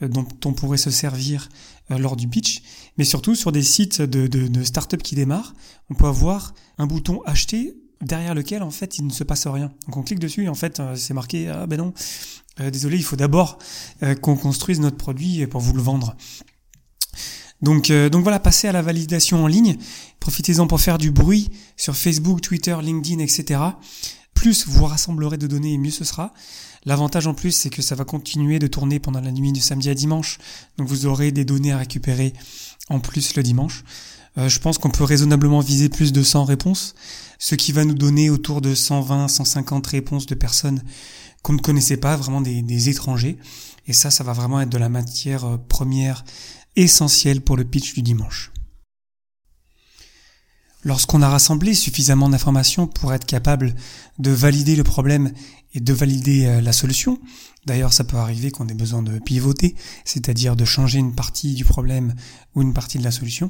dont 0.00 0.26
on 0.44 0.52
pourrait 0.52 0.78
se 0.78 0.90
servir 0.90 1.48
lors 1.98 2.16
du 2.16 2.28
pitch. 2.28 2.62
Mais 2.98 3.04
surtout 3.04 3.34
sur 3.34 3.52
des 3.52 3.62
sites 3.62 4.00
de, 4.00 4.64
start-up 4.64 5.02
qui 5.02 5.14
démarrent, 5.14 5.54
on 5.90 5.94
peut 5.94 6.06
avoir 6.06 6.54
un 6.78 6.86
bouton 6.86 7.20
acheter 7.24 7.74
derrière 8.00 8.34
lequel 8.34 8.62
en 8.62 8.70
fait 8.70 8.98
il 8.98 9.06
ne 9.06 9.12
se 9.12 9.24
passe 9.24 9.46
rien. 9.46 9.72
Donc 9.86 9.96
on 9.96 10.02
clique 10.02 10.20
dessus 10.20 10.44
et 10.44 10.48
en 10.48 10.54
fait 10.54 10.80
c'est 10.94 11.14
marqué 11.14 11.48
ah 11.48 11.66
ben 11.66 11.76
non 11.76 11.92
euh, 12.60 12.70
désolé, 12.70 12.96
il 12.96 13.04
faut 13.04 13.16
d'abord 13.16 13.58
euh, 14.02 14.14
qu'on 14.14 14.36
construise 14.36 14.80
notre 14.80 14.96
produit 14.96 15.46
pour 15.46 15.60
vous 15.60 15.72
le 15.72 15.82
vendre. 15.82 16.16
Donc, 17.62 17.90
euh, 17.90 18.08
donc 18.08 18.22
voilà, 18.22 18.38
passez 18.38 18.68
à 18.68 18.72
la 18.72 18.82
validation 18.82 19.44
en 19.44 19.46
ligne. 19.46 19.76
Profitez-en 20.18 20.66
pour 20.66 20.80
faire 20.80 20.98
du 20.98 21.10
bruit 21.10 21.50
sur 21.76 21.96
Facebook, 21.96 22.40
Twitter, 22.40 22.76
LinkedIn, 22.80 23.20
etc. 23.22 23.60
Plus 24.40 24.66
vous 24.66 24.86
rassemblerez 24.86 25.36
de 25.36 25.46
données, 25.46 25.76
mieux 25.76 25.90
ce 25.90 26.02
sera. 26.02 26.32
L'avantage 26.86 27.26
en 27.26 27.34
plus, 27.34 27.50
c'est 27.50 27.68
que 27.68 27.82
ça 27.82 27.94
va 27.94 28.06
continuer 28.06 28.58
de 28.58 28.68
tourner 28.68 28.98
pendant 28.98 29.20
la 29.20 29.32
nuit 29.32 29.52
du 29.52 29.60
samedi 29.60 29.90
à 29.90 29.94
dimanche. 29.94 30.38
Donc 30.78 30.88
vous 30.88 31.04
aurez 31.04 31.30
des 31.30 31.44
données 31.44 31.72
à 31.72 31.76
récupérer 31.76 32.32
en 32.88 33.00
plus 33.00 33.36
le 33.36 33.42
dimanche. 33.42 33.84
je 34.38 34.58
pense 34.58 34.78
qu'on 34.78 34.88
peut 34.88 35.04
raisonnablement 35.04 35.60
viser 35.60 35.90
plus 35.90 36.10
de 36.14 36.22
100 36.22 36.44
réponses, 36.44 36.94
ce 37.38 37.54
qui 37.54 37.72
va 37.72 37.84
nous 37.84 37.92
donner 37.92 38.30
autour 38.30 38.62
de 38.62 38.74
120, 38.74 39.28
150 39.28 39.86
réponses 39.88 40.24
de 40.24 40.34
personnes 40.34 40.82
qu'on 41.42 41.52
ne 41.52 41.58
connaissait 41.58 41.98
pas, 41.98 42.16
vraiment 42.16 42.40
des, 42.40 42.88
étrangers. 42.88 43.36
Et 43.88 43.92
ça, 43.92 44.10
ça 44.10 44.24
va 44.24 44.32
vraiment 44.32 44.62
être 44.62 44.70
de 44.70 44.78
la 44.78 44.88
matière 44.88 45.44
euh, 45.44 45.58
première 45.68 46.24
essentielle 46.76 47.42
pour 47.42 47.58
le 47.58 47.64
pitch 47.64 47.92
du 47.92 48.00
dimanche. 48.00 48.52
Lorsqu'on 50.82 51.22
a 51.22 51.28
rassemblé 51.28 51.74
suffisamment 51.74 52.28
d'informations 52.28 52.86
pour 52.86 53.12
être 53.12 53.26
capable 53.26 53.74
de 54.18 54.30
valider 54.30 54.76
le 54.76 54.84
problème 54.84 55.32
et 55.74 55.80
de 55.80 55.92
valider 55.92 56.46
euh, 56.46 56.60
la 56.60 56.72
solution, 56.72 57.18
d'ailleurs 57.66 57.92
ça 57.92 58.04
peut 58.04 58.16
arriver 58.16 58.50
qu'on 58.50 58.66
ait 58.68 58.74
besoin 58.74 59.02
de 59.02 59.18
pivoter, 59.18 59.76
c'est-à-dire 60.04 60.56
de 60.56 60.64
changer 60.64 60.98
une 60.98 61.14
partie 61.14 61.54
du 61.54 61.64
problème 61.64 62.14
ou 62.54 62.62
une 62.62 62.72
partie 62.72 62.98
de 62.98 63.04
la 63.04 63.10
solution, 63.10 63.48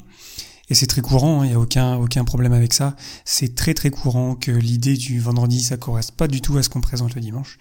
et 0.71 0.75
c'est 0.75 0.87
très 0.87 1.03
courant, 1.03 1.43
il 1.43 1.47
hein, 1.47 1.50
n'y 1.50 1.55
a 1.55 1.61
aucun, 1.61 1.97
aucun 1.97 2.25
problème 2.25 2.53
avec 2.53 2.73
ça. 2.73 2.94
C'est 3.25 3.56
très 3.56 3.75
très 3.75 3.91
courant 3.91 4.37
que 4.37 4.53
l'idée 4.53 4.97
du 4.97 5.19
vendredi, 5.19 5.61
ça 5.61 5.76
correspond 5.76 6.15
pas 6.17 6.29
du 6.29 6.41
tout 6.41 6.56
à 6.59 6.62
ce 6.62 6.69
qu'on 6.69 6.81
présente 6.81 7.17
le 7.17 7.21
dimanche. 7.21 7.59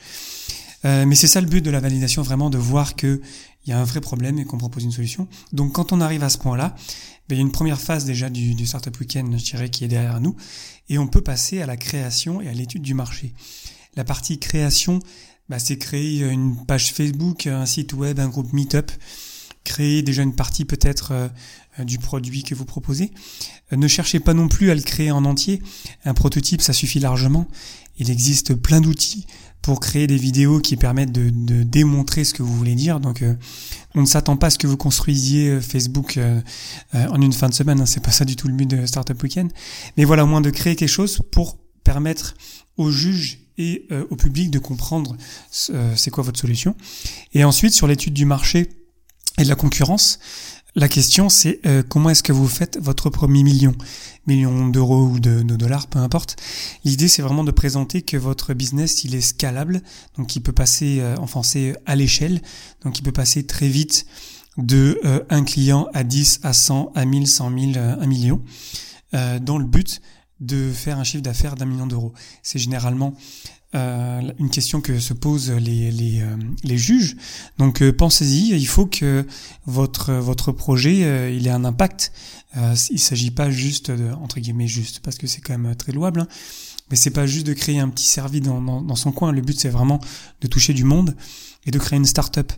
Euh, 0.86 1.06
mais 1.06 1.16
c'est 1.16 1.28
ça 1.28 1.42
le 1.42 1.48
but 1.48 1.62
de 1.66 1.72
la 1.72 1.80
validation, 1.80 2.22
vraiment 2.22 2.52
de 2.52 2.60
voir 2.60 2.96
qu'il 2.96 3.20
y 3.66 3.72
a 3.72 3.80
un 3.80 3.84
vrai 3.84 4.00
problème 4.00 4.38
et 4.38 4.46
qu'on 4.46 4.60
propose 4.60 4.84
une 4.84 4.92
solution. 4.92 5.28
Donc 5.52 5.74
quand 5.74 5.92
on 5.92 6.02
arrive 6.02 6.24
à 6.24 6.30
ce 6.30 6.38
point-là, 6.38 6.76
il 7.36 7.38
y 7.38 7.42
a 7.42 7.46
une 7.46 7.52
première 7.52 7.80
phase 7.80 8.06
déjà 8.06 8.30
du, 8.30 8.56
du 8.56 8.66
Startup 8.66 8.98
Weekend, 9.00 9.38
je 9.38 9.44
dirais, 9.44 9.70
qui 9.70 9.84
est 9.84 9.88
derrière 9.88 10.20
nous, 10.20 10.36
et 10.90 10.98
on 10.98 11.08
peut 11.08 11.22
passer 11.22 11.62
à 11.62 11.66
la 11.66 11.78
création 11.78 12.42
et 12.42 12.48
à 12.48 12.54
l'étude 12.54 12.82
du 12.82 12.94
marché. 12.94 13.34
La 13.96 14.04
partie 14.04 14.40
création, 14.40 15.00
ben, 15.50 15.60
c'est 15.60 15.78
créer 15.78 16.24
une 16.24 16.56
page 16.66 16.94
Facebook, 16.94 17.48
un 17.48 17.66
site 17.66 17.94
web, 17.94 18.20
un 18.20 18.30
groupe 18.30 18.54
Meetup, 18.54 18.92
créer 19.64 20.02
déjà 20.02 20.24
une 20.24 20.36
partie 20.36 20.66
peut-être 20.66 21.12
euh, 21.12 21.28
euh, 21.80 21.84
du 21.84 22.00
produit 22.00 22.44
que 22.44 22.56
vous 22.56 22.66
proposez. 22.66 23.12
Euh, 23.72 23.76
ne 23.76 23.88
cherchez 23.88 24.20
pas 24.20 24.34
non 24.34 24.48
plus 24.48 24.72
à 24.72 24.76
le 24.76 24.82
créer 24.82 25.12
en 25.12 25.26
entier. 25.26 25.62
Un 26.06 26.14
prototype, 26.14 26.62
ça 26.62 26.74
suffit 26.74 27.00
largement. 27.00 27.48
Il 27.98 28.10
existe 28.10 28.56
plein 28.56 28.82
d'outils 28.82 29.26
pour 29.62 29.80
créer 29.80 30.08
des 30.08 30.18
vidéos 30.18 30.60
qui 30.60 30.76
permettent 30.76 31.12
de, 31.12 31.64
démontrer 31.64 32.24
ce 32.24 32.34
que 32.34 32.44
vous 32.44 32.56
voulez 32.56 32.76
dire. 32.76 33.00
Donc, 33.00 33.24
on 33.96 34.02
ne 34.02 34.06
s'attend 34.06 34.38
pas 34.38 34.48
à 34.48 34.50
ce 34.50 34.58
que 34.58 34.68
vous 34.68 34.78
construisiez 34.78 35.60
Facebook 35.62 36.20
en 36.94 37.22
une 37.22 37.34
fin 37.34 37.50
de 37.50 37.54
semaine. 37.54 37.82
Hein. 37.82 37.86
C'est 37.86 38.04
pas 38.04 38.12
ça 38.12 38.26
du 38.26 38.36
tout 38.36 38.48
le 38.48 38.54
but 38.54 38.70
de 38.70 38.86
Startup 38.86 39.22
Weekend. 39.22 39.52
Mais 39.98 40.06
voilà, 40.06 40.24
au 40.24 40.28
moins 40.28 40.42
de 40.42 40.50
créer 40.50 40.76
quelque 40.76 40.90
chose 40.90 41.22
pour 41.32 41.58
permettre 41.84 42.36
aux 42.78 42.90
juges 42.90 43.40
et 43.58 43.88
au 44.10 44.16
public 44.16 44.50
de 44.50 44.60
comprendre 44.60 45.18
c'est 45.52 46.10
quoi 46.10 46.24
votre 46.24 46.40
solution. 46.40 46.76
Et 47.34 47.44
ensuite, 47.44 47.74
sur 47.74 47.88
l'étude 47.88 48.14
du 48.14 48.26
marché, 48.26 48.70
et 49.40 49.44
de 49.44 49.50
la 49.50 49.56
concurrence. 49.56 50.20
La 50.76 50.88
question, 50.88 51.30
c'est 51.30 51.60
euh, 51.66 51.82
comment 51.82 52.10
est-ce 52.10 52.22
que 52.22 52.32
vous 52.32 52.48
faites 52.48 52.78
votre 52.80 53.10
premier 53.10 53.42
million, 53.42 53.74
million 54.28 54.68
d'euros 54.68 55.08
ou 55.08 55.20
de, 55.20 55.42
dollars, 55.42 55.88
peu 55.88 55.98
importe. 55.98 56.36
L'idée, 56.86 57.08
c'est 57.08 57.22
vraiment 57.24 57.44
de 57.44 57.52
présenter 57.52 58.02
que 58.04 58.18
votre 58.18 58.54
business, 58.54 59.04
il 59.04 59.16
est 59.16 59.22
scalable, 59.22 59.82
donc 60.18 60.36
il 60.36 60.42
peut 60.42 60.52
passer, 60.52 61.00
euh, 61.00 61.16
en 61.18 61.26
français, 61.26 61.76
à 61.86 61.96
l'échelle, 61.96 62.42
donc 62.84 63.00
il 63.00 63.02
peut 63.02 63.12
passer 63.12 63.46
très 63.46 63.68
vite 63.68 64.06
de 64.58 65.00
euh, 65.06 65.24
un 65.30 65.44
client 65.44 65.88
à 65.94 66.04
10, 66.04 66.42
à 66.44 66.54
100, 66.54 66.92
à 66.94 67.06
1000, 67.06 67.28
100 67.28 67.58
000, 67.58 67.72
1 67.78 68.06
million, 68.06 68.42
dans 69.42 69.58
le 69.58 69.66
but 69.66 70.02
de 70.40 70.72
faire 70.72 71.00
un 71.00 71.04
chiffre 71.04 71.24
d'affaires 71.24 71.56
d'un 71.56 71.66
million 71.66 71.88
d'euros. 71.88 72.14
C'est 72.44 72.60
généralement 72.60 73.16
euh, 73.76 74.22
une 74.40 74.50
question 74.50 74.82
que 74.82 75.00
se 75.00 75.14
posent 75.14 75.52
les, 75.52 75.92
les, 75.92 76.22
euh, 76.22 76.36
les 76.64 76.78
juges. 76.78 77.16
Donc 77.60 77.84
euh, 77.84 77.94
pensez-y, 77.94 78.50
il 78.50 78.66
faut 78.68 78.88
que 78.88 79.28
votre, 79.68 80.14
votre 80.14 80.52
projet 80.52 81.36
il 81.36 81.46
ait 81.46 81.52
un 81.52 81.66
impact. 81.66 82.12
il 82.90 83.00
s'agit 83.00 83.30
pas 83.30 83.52
juste 83.52 83.92
de, 83.92 84.12
entre 84.14 84.40
guillemets 84.40 84.68
juste, 84.68 85.02
parce 85.02 85.18
que 85.18 85.28
c'est 85.28 85.42
quand 85.42 85.56
même 85.56 85.76
très 85.76 85.92
louable, 85.92 86.22
hein, 86.22 86.28
mais 86.90 86.96
c'est 86.96 87.12
pas 87.12 87.28
juste 87.28 87.46
de 87.46 87.54
créer 87.54 87.78
un 87.78 87.90
petit 87.90 88.08
service 88.08 88.42
dans, 88.42 88.60
dans, 88.60 88.82
dans 88.82 88.96
son 88.96 89.12
coin. 89.12 89.32
Le 89.32 89.42
but 89.42 89.60
c'est 89.60 89.70
vraiment 89.70 90.00
de 90.42 90.48
toucher 90.48 90.74
du 90.74 90.84
monde 90.84 91.16
et 91.68 91.72
de 91.72 91.78
créer 91.78 91.98
une 91.98 92.06
start-up. 92.06 92.52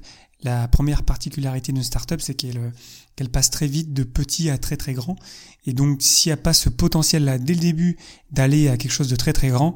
La 0.43 0.67
première 0.69 1.03
particularité 1.03 1.71
d'une 1.71 1.83
start-up, 1.83 2.19
c'est 2.21 2.33
qu'elle 2.33 2.71
qu'elle 3.15 3.29
passe 3.29 3.49
très 3.49 3.67
vite 3.67 3.93
de 3.93 4.03
petit 4.03 4.49
à 4.49 4.57
très 4.57 4.77
très 4.77 4.93
grand. 4.93 5.17
Et 5.65 5.73
donc 5.73 6.01
s'il 6.01 6.29
n'y 6.29 6.33
a 6.33 6.37
pas 6.37 6.53
ce 6.53 6.69
potentiel-là 6.69 7.37
dès 7.37 7.53
le 7.53 7.59
début 7.59 7.97
d'aller 8.31 8.69
à 8.69 8.77
quelque 8.77 8.93
chose 8.93 9.09
de 9.09 9.17
très 9.17 9.33
très 9.33 9.49
grand, 9.49 9.75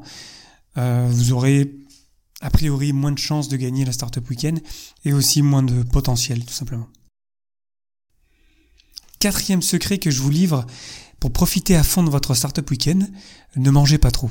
euh, 0.76 1.06
vous 1.10 1.32
aurez 1.32 1.74
a 2.40 2.50
priori 2.50 2.92
moins 2.92 3.12
de 3.12 3.18
chances 3.18 3.48
de 3.48 3.56
gagner 3.56 3.84
la 3.84 3.92
Startup 3.92 4.28
Weekend 4.28 4.60
et 5.04 5.12
aussi 5.12 5.42
moins 5.42 5.62
de 5.62 5.82
potentiel 5.82 6.44
tout 6.44 6.54
simplement. 6.54 6.88
Quatrième 9.18 9.62
secret 9.62 9.98
que 9.98 10.10
je 10.10 10.20
vous 10.20 10.30
livre, 10.30 10.66
pour 11.20 11.32
profiter 11.32 11.74
à 11.74 11.82
fond 11.82 12.02
de 12.02 12.10
votre 12.10 12.34
startup 12.34 12.70
week-end, 12.70 13.00
ne 13.56 13.70
mangez 13.70 13.98
pas 13.98 14.10
trop. 14.10 14.30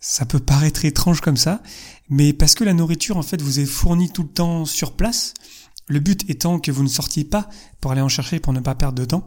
Ça 0.00 0.26
peut 0.26 0.40
paraître 0.40 0.84
étrange 0.84 1.20
comme 1.20 1.36
ça, 1.36 1.62
mais 2.08 2.32
parce 2.32 2.54
que 2.54 2.64
la 2.64 2.74
nourriture 2.74 3.16
en 3.16 3.22
fait 3.22 3.40
vous 3.40 3.60
est 3.60 3.66
fournie 3.66 4.10
tout 4.10 4.24
le 4.24 4.28
temps 4.28 4.64
sur 4.64 4.92
place, 4.96 5.32
le 5.86 6.00
but 6.00 6.28
étant 6.28 6.58
que 6.58 6.72
vous 6.72 6.82
ne 6.82 6.88
sortiez 6.88 7.24
pas 7.24 7.48
pour 7.80 7.92
aller 7.92 8.00
en 8.00 8.08
chercher 8.08 8.40
pour 8.40 8.52
ne 8.52 8.60
pas 8.60 8.74
perdre 8.74 8.98
de 8.98 9.04
temps. 9.04 9.26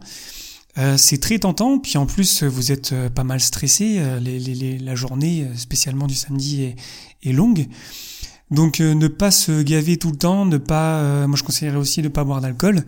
Euh, 0.77 0.97
c'est 0.97 1.17
très 1.17 1.39
tentant, 1.39 1.79
puis 1.79 1.97
en 1.97 2.05
plus 2.05 2.43
vous 2.43 2.71
êtes 2.71 2.93
euh, 2.93 3.09
pas 3.09 3.23
mal 3.23 3.39
stressé, 3.39 3.97
euh, 3.99 4.19
la 4.79 4.95
journée, 4.95 5.47
spécialement 5.55 6.07
du 6.07 6.15
samedi, 6.15 6.63
est, 6.63 6.75
est 7.23 7.33
longue. 7.33 7.67
Donc 8.51 8.79
ne 8.79 9.07
pas 9.07 9.29
se 9.29 9.61
gaver 9.61 9.97
tout 9.97 10.09
le 10.09 10.17
temps, 10.17 10.43
ne 10.43 10.57
pas, 10.57 11.27
moi 11.27 11.37
je 11.37 11.43
conseillerais 11.43 11.77
aussi 11.77 12.01
de 12.01 12.07
ne 12.07 12.11
pas 12.11 12.23
boire 12.23 12.41
d'alcool, 12.41 12.83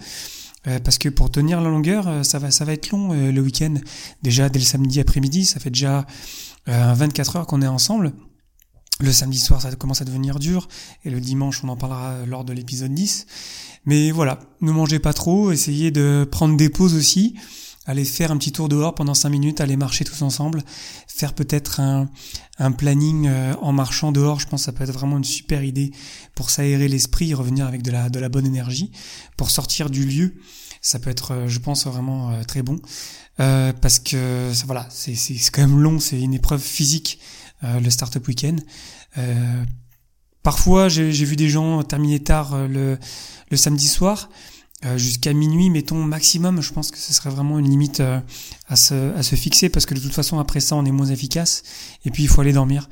parce 0.63 0.97
que 0.97 1.07
pour 1.07 1.29
tenir 1.29 1.61
la 1.61 1.69
longueur, 1.69 2.25
ça 2.25 2.39
va, 2.39 2.49
ça 2.49 2.65
va 2.65 2.73
être 2.73 2.89
long 2.89 3.13
le 3.13 3.39
week-end. 3.41 3.75
Déjà 4.23 4.49
dès 4.49 4.57
le 4.57 4.65
samedi 4.65 4.99
après-midi, 4.99 5.45
ça 5.45 5.59
fait 5.59 5.69
déjà 5.69 6.07
24 6.65 7.35
heures 7.35 7.45
qu'on 7.45 7.61
est 7.61 7.67
ensemble. 7.67 8.11
Le 9.01 9.11
samedi 9.11 9.37
soir, 9.37 9.61
ça 9.61 9.71
commence 9.75 10.01
à 10.01 10.05
devenir 10.05 10.39
dur, 10.39 10.67
et 11.05 11.11
le 11.11 11.21
dimanche, 11.21 11.63
on 11.63 11.69
en 11.69 11.77
parlera 11.77 12.25
lors 12.25 12.43
de 12.43 12.53
l'épisode 12.53 12.95
10. 12.95 13.27
Mais 13.85 14.09
voilà, 14.09 14.39
ne 14.61 14.71
mangez 14.71 14.97
pas 14.97 15.13
trop, 15.13 15.51
essayez 15.51 15.91
de 15.91 16.27
prendre 16.31 16.57
des 16.57 16.69
pauses 16.69 16.95
aussi 16.95 17.35
aller 17.85 18.05
faire 18.05 18.31
un 18.31 18.37
petit 18.37 18.51
tour 18.51 18.69
dehors 18.69 18.93
pendant 18.95 19.13
cinq 19.13 19.29
minutes, 19.29 19.61
aller 19.61 19.75
marcher 19.75 20.05
tous 20.05 20.21
ensemble, 20.21 20.63
faire 21.07 21.33
peut-être 21.33 21.79
un, 21.79 22.09
planning 22.77 23.27
euh, 23.27 23.55
en 23.61 23.71
marchant 23.71 24.11
dehors, 24.11 24.39
je 24.39 24.47
pense 24.47 24.61
que 24.61 24.65
ça 24.65 24.71
peut 24.71 24.83
être 24.83 24.93
vraiment 24.93 25.17
une 25.17 25.23
super 25.23 25.63
idée 25.63 25.91
pour 26.35 26.51
s'aérer 26.51 26.87
l'esprit, 26.87 27.33
revenir 27.33 27.65
avec 27.65 27.81
de 27.81 27.89
la, 27.89 28.09
de 28.09 28.19
la 28.19 28.29
bonne 28.29 28.45
énergie, 28.45 28.91
pour 29.35 29.49
sortir 29.49 29.89
du 29.89 30.05
lieu, 30.05 30.35
ça 30.81 30.99
peut 30.99 31.09
être, 31.09 31.31
euh, 31.31 31.47
je 31.47 31.57
pense, 31.59 31.87
vraiment 31.87 32.31
euh, 32.31 32.43
très 32.43 32.61
bon, 32.61 32.79
parce 33.37 33.97
que 33.97 34.51
voilà, 34.67 34.87
c'est 34.91 35.15
quand 35.51 35.61
même 35.61 35.79
long, 35.79 35.99
c'est 35.99 36.21
une 36.21 36.35
épreuve 36.35 36.61
physique, 36.61 37.19
euh, 37.63 37.79
le 37.79 37.89
Startup 37.91 38.25
Weekend. 38.27 38.61
Euh, 39.19 39.63
parfois, 40.41 40.89
j'ai 40.89 41.11
vu 41.11 41.35
des 41.35 41.49
gens 41.49 41.83
terminer 41.83 42.19
tard 42.19 42.67
le, 42.67 42.97
le 43.51 43.57
samedi 43.57 43.87
soir, 43.87 44.29
euh, 44.83 44.97
jusqu'à 44.97 45.33
minuit, 45.33 45.69
mettons 45.69 46.03
maximum, 46.03 46.59
je 46.61 46.73
pense 46.73 46.89
que 46.89 46.97
ce 46.97 47.13
serait 47.13 47.29
vraiment 47.29 47.59
une 47.59 47.69
limite 47.69 47.99
euh, 47.99 48.19
à, 48.67 48.75
se, 48.75 49.15
à 49.15 49.21
se 49.21 49.35
fixer 49.35 49.69
parce 49.69 49.85
que 49.85 49.93
de 49.93 49.99
toute 49.99 50.13
façon 50.13 50.39
après 50.39 50.59
ça 50.59 50.75
on 50.75 50.85
est 50.85 50.91
moins 50.91 51.05
efficace 51.05 51.61
et 52.03 52.09
puis 52.09 52.23
il 52.23 52.29
faut 52.29 52.41
aller 52.41 52.53
dormir. 52.53 52.89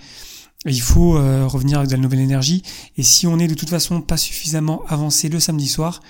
il 0.65 0.81
faut 0.81 1.17
euh, 1.17 1.47
revenir 1.47 1.79
avec 1.79 1.89
de 1.89 1.95
la 1.95 2.01
nouvelle 2.01 2.19
énergie 2.19 2.61
et 2.97 3.01
si 3.01 3.25
on 3.25 3.39
est 3.39 3.47
de 3.47 3.55
toute 3.55 3.71
façon 3.71 4.01
pas 4.01 4.17
suffisamment 4.17 4.83
avancé 4.87 5.29
le 5.29 5.39
samedi 5.39 5.67
soir, 5.67 6.01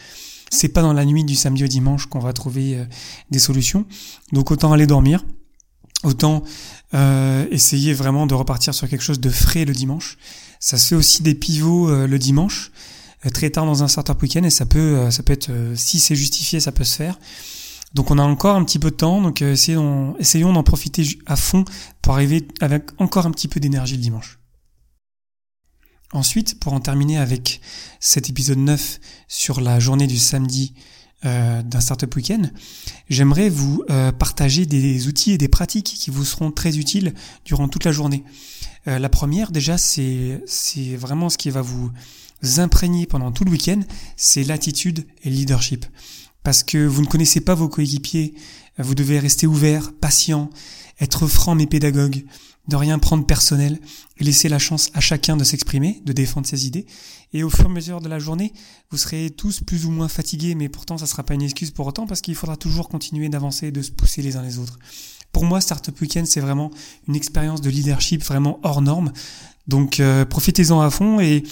c'est 0.52 0.68
pas 0.68 0.82
dans 0.82 0.92
la 0.92 1.06
nuit 1.06 1.24
du 1.24 1.36
samedi 1.36 1.64
au 1.64 1.68
dimanche 1.68 2.08
qu'on 2.08 2.20
va 2.20 2.34
trouver 2.34 2.86
des 3.30 3.40
solutions. 3.40 3.86
Donc 4.34 4.50
autant 4.50 4.74
aller 4.74 4.88
dormir, 4.88 5.24
autant 6.04 6.44
essayer 7.52 7.94
vraiment 7.94 8.26
de 8.26 8.34
repartir 8.34 8.74
sur 8.74 8.90
quelque 8.90 9.04
chose 9.04 9.20
de 9.20 9.30
frais 9.30 9.64
le 9.64 9.74
dimanche. 9.74 10.18
Ça 10.60 10.80
se 10.80 10.88
fait 10.88 10.96
aussi 10.96 11.22
des 11.22 11.36
pivots 11.36 12.08
le 12.08 12.18
dimanche. 12.18 12.72
Euh, 13.26 13.30
très 13.30 13.50
tard 13.50 13.66
dans 13.66 13.84
un 13.84 13.88
startup 13.88 14.22
week-end 14.22 14.44
et 14.44 14.50
ça 14.50 14.66
peut, 14.66 14.80
euh, 14.80 15.12
ça 15.12 15.24
peut 15.24 15.34
être, 15.34 15.50
euh, 15.50 15.76
si 15.76 16.00
c'est 16.00 16.16
justifié, 16.16 16.60
ça 16.60 16.72
peut 16.72 16.84
se 16.84 16.96
faire. 16.96 17.20
Donc 17.94 18.12
on 18.12 18.18
a 18.18 18.24
encore 18.24 18.56
un 18.56 18.64
petit 18.64 18.80
peu 18.80 18.92
de 18.92 18.96
temps, 18.96 19.22
donc 19.22 19.42
essayons, 19.42 20.16
essayons 20.20 20.54
d'en 20.54 20.64
profiter 20.64 21.04
à 21.26 21.36
fond 21.36 21.66
pour 22.02 22.14
arriver 22.14 22.48
avec 22.62 22.84
encore 23.00 23.26
un 23.26 23.32
petit 23.32 23.48
peu 23.48 23.60
d'énergie 23.60 23.96
le 23.96 24.02
dimanche. 24.02 24.40
Ensuite, 26.12 26.60
pour 26.60 26.74
en 26.74 26.80
terminer 26.80 27.18
avec 27.18 27.62
cet 28.00 28.30
épisode 28.30 28.60
9 28.60 29.00
sur 29.28 29.60
la 29.60 29.80
journée 29.80 30.08
du 30.08 30.18
samedi 30.18 30.74
euh, 31.26 31.64
d'un 31.64 31.82
startup 31.82 32.16
week-end, 32.16 32.44
j'aimerais 33.10 33.50
vous 33.50 33.84
partager 34.20 34.68
des 34.68 35.08
outils 35.08 35.32
et 35.32 35.40
des 35.40 35.48
pratiques 35.48 35.86
qui 35.86 36.12
vous 36.12 36.26
seront 36.26 36.52
très 36.52 36.78
utiles 36.78 37.16
durant 37.44 37.68
toute 37.68 37.86
la 37.86 37.92
journée. 37.92 38.24
Euh, 38.88 39.00
la 39.00 39.10
première, 39.10 39.52
déjà, 39.52 39.78
c'est 39.78 40.42
c'est 40.46 40.96
vraiment 40.96 41.30
ce 41.30 41.38
qui 41.38 41.50
va 41.50 41.62
vous 41.62 41.92
imprégner 42.58 43.06
pendant 43.06 43.32
tout 43.32 43.44
le 43.44 43.52
week-end, 43.52 43.82
c'est 44.16 44.44
l'attitude 44.44 45.06
et 45.24 45.30
le 45.30 45.36
leadership. 45.36 45.86
Parce 46.44 46.64
que 46.64 46.86
vous 46.86 47.02
ne 47.02 47.08
connaissez 47.08 47.42
pas 47.42 47.56
vos 47.56 47.68
coéquipiers, 47.68 48.34
vous 48.78 48.96
devez 48.96 49.20
rester 49.20 49.46
ouvert, 49.46 49.92
patient, 49.94 50.50
être 51.02 51.28
franc 51.28 51.56
mais 51.56 51.68
pédagogue, 51.68 52.24
de 52.68 52.76
rien 52.76 53.00
prendre 53.00 53.26
personnel, 53.26 53.80
laisser 54.20 54.48
la 54.48 54.60
chance 54.60 54.92
à 54.94 55.00
chacun 55.00 55.36
de 55.36 55.44
s'exprimer, 55.44 56.02
de 56.06 56.14
défendre 56.14 56.48
ses 56.48 56.68
idées. 56.68 56.86
Et 57.34 57.44
au 57.44 57.50
fur 57.50 57.66
et 57.66 57.66
à 57.66 57.70
mesure 57.70 58.00
de 58.00 58.08
la 58.08 58.20
journée, 58.20 58.54
vous 58.92 58.98
serez 58.98 59.32
tous 59.32 59.62
plus 59.62 59.86
ou 59.86 59.92
moins 59.92 60.08
fatigués, 60.08 60.56
mais 60.56 60.70
pourtant 60.70 60.98
ça 60.98 61.06
ne 61.06 61.10
sera 61.10 61.24
pas 61.24 61.34
une 61.34 61.42
excuse 61.42 61.72
pour 61.72 61.88
autant, 61.88 62.06
parce 62.06 62.22
qu'il 62.22 62.36
faudra 62.36 62.58
toujours 62.58 62.88
continuer 62.88 63.28
d'avancer 63.30 63.68
et 63.68 63.72
de 63.72 63.82
se 63.82 63.92
pousser 63.92 64.22
les 64.22 64.36
uns 64.36 64.44
les 64.44 64.60
autres. 64.60 64.78
Pour 65.32 65.46
moi, 65.46 65.62
Startup 65.62 66.00
Weekend, 66.02 66.26
c'est 66.26 66.40
vraiment 66.40 66.72
une 67.08 67.16
expérience 67.16 67.62
de 67.62 67.70
leadership 67.70 68.24
vraiment 68.24 68.60
hors 68.64 68.82
norme. 68.82 69.12
Donc 69.70 70.00
euh, 70.00 70.26
profitez-en 70.26 70.82
à 70.82 70.90
fond 70.90 71.20
et 71.20 71.44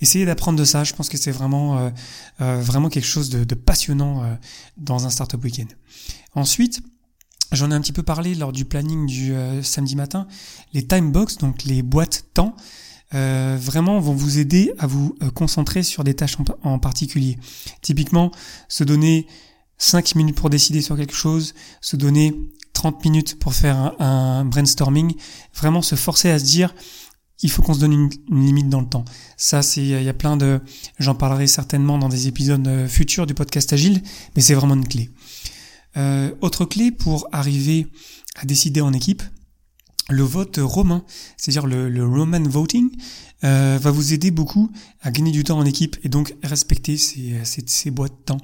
essayez 0.00 0.26
d'apprendre 0.26 0.58
de 0.58 0.64
ça. 0.64 0.84
Je 0.84 0.92
pense 0.92 1.08
que 1.08 1.16
c'est 1.16 1.30
vraiment 1.30 1.78
euh, 1.78 1.90
euh, 2.42 2.60
vraiment 2.60 2.90
quelque 2.90 3.06
chose 3.06 3.30
de, 3.30 3.54
passionnant 3.54 4.38
dans 4.76 5.06
un 5.06 5.10
startup 5.10 5.42
week-end. 5.42 5.66
Ensuite, 6.34 6.82
j'en 7.50 7.70
ai 7.70 7.74
un 7.74 7.80
petit 7.80 7.92
peu 7.92 8.02
parlé 8.02 8.34
lors 8.34 8.52
du 8.52 8.66
planning 8.66 9.06
du 9.06 9.34
samedi 9.62 9.96
matin. 9.96 10.26
Les 10.74 10.86
time 10.86 11.12
box, 11.12 11.38
donc 11.38 11.64
les 11.64 11.82
boîtes 11.82 12.26
temps, 12.34 12.56
vraiment 13.12 14.00
vont 14.00 14.14
vous 14.14 14.38
aider 14.38 14.72
à 14.78 14.86
vous 14.86 15.16
concentrer 15.34 15.82
sur 15.82 16.04
des 16.04 16.14
tâches 16.14 16.36
en, 16.38 16.70
en, 16.70 16.78
particulier. 16.78 17.38
Typiquement, 17.80 18.32
se 18.68 18.84
donner 18.84 19.26
5 19.78 20.14
minutes 20.16 20.36
pour 20.36 20.50
décider 20.50 20.82
sur 20.82 20.96
quelque 20.96 21.14
chose, 21.14 21.54
se 21.80 21.96
donner 21.96 22.34
30 22.82 23.04
minutes 23.04 23.38
pour 23.38 23.54
faire 23.54 23.94
un, 24.00 24.44
brainstorming, 24.44 25.14
vraiment 25.54 25.82
se 25.82 25.94
forcer 25.94 26.30
à 26.30 26.40
se 26.40 26.44
dire 26.44 26.74
il 27.40 27.48
faut 27.48 27.62
qu'on 27.62 27.74
se 27.74 27.78
donne 27.78 27.92
une, 27.92 28.10
limite 28.28 28.68
dans 28.68 28.80
le 28.80 28.88
temps. 28.88 29.04
Ça, 29.36 29.62
c'est, 29.62 29.84
il 29.84 30.02
y 30.02 30.08
a 30.08 30.14
plein 30.14 30.36
de, 30.36 30.60
j'en 30.98 31.14
parlerai 31.14 31.46
certainement 31.46 31.96
dans 31.96 32.08
des 32.08 32.26
épisodes 32.26 32.66
euh, 32.66 32.88
futurs 32.88 33.26
du 33.26 33.34
podcast 33.34 33.72
Agile, 33.72 34.02
mais 34.34 34.42
c'est 34.42 34.54
vraiment 34.54 34.74
une 34.74 34.88
clé. 34.88 35.10
Euh, 35.96 36.32
autre 36.40 36.64
clé 36.64 36.90
pour 36.90 37.28
arriver 37.30 37.86
à 38.34 38.46
décider 38.46 38.80
en 38.80 38.92
équipe, 38.92 39.22
le 40.10 40.24
vote 40.24 40.58
romain, 40.60 41.04
c'est-à-dire 41.36 41.66
le, 41.68 41.88
le, 41.88 42.04
Roman 42.04 42.42
voting, 42.42 42.90
euh, 43.44 43.78
va 43.80 43.92
vous 43.92 44.12
aider 44.12 44.32
beaucoup 44.32 44.72
à 45.02 45.12
gagner 45.12 45.30
du 45.30 45.44
temps 45.44 45.58
en 45.58 45.64
équipe 45.64 45.96
et 46.02 46.08
donc 46.08 46.34
respecter 46.42 46.96
ces, 46.96 47.44
ces, 47.44 47.62
ces 47.64 47.92
boîtes 47.92 48.18
de 48.18 48.24
temps. 48.24 48.40